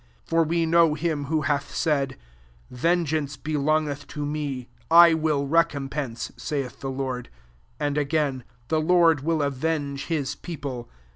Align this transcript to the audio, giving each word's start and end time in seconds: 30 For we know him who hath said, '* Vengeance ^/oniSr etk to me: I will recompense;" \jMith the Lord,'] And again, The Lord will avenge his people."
30 0.25 0.25
For 0.27 0.43
we 0.45 0.65
know 0.65 0.95
him 0.95 1.25
who 1.25 1.41
hath 1.41 1.75
said, 1.75 2.17
'* 2.47 2.71
Vengeance 2.71 3.37
^/oniSr 3.37 3.85
etk 3.87 4.07
to 4.07 4.25
me: 4.25 4.67
I 4.89 5.13
will 5.13 5.45
recompense;" 5.45 6.31
\jMith 6.39 6.79
the 6.79 6.89
Lord,'] 6.89 7.29
And 7.79 7.99
again, 7.99 8.43
The 8.69 8.81
Lord 8.81 9.21
will 9.21 9.43
avenge 9.43 10.07
his 10.07 10.33
people." 10.33 10.89